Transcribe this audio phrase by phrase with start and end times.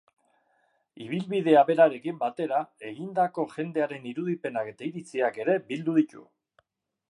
[1.07, 2.63] Ibilbidea berarekin batera
[2.93, 6.27] egindako jendearen irudipenak eta iritziak ere bildu ditu.